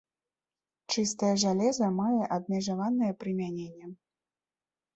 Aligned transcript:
Чыстае 0.93 1.29
жалеза 1.43 1.87
мае 1.99 2.23
абмежаванае 2.39 3.13
прымяненне. 3.23 3.87